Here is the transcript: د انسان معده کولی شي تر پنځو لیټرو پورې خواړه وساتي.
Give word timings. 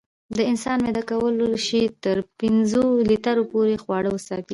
د 0.37 0.39
انسان 0.51 0.77
معده 0.85 1.03
کولی 1.09 1.51
شي 1.67 1.81
تر 2.03 2.17
پنځو 2.39 2.85
لیټرو 3.09 3.43
پورې 3.51 3.81
خواړه 3.83 4.09
وساتي. 4.11 4.49